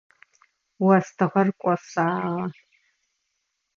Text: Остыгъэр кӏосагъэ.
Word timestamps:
Остыгъэр 0.95 1.49
кӏосагъэ. 1.61 2.43